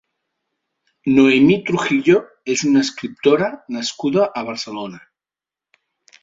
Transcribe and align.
Noemí 1.17 1.57
Trujillo 1.67 2.21
és 2.53 2.63
una 2.69 2.81
escriptora 2.87 3.51
nascuda 3.77 4.27
a 4.41 4.45
Barcelona. 4.49 5.03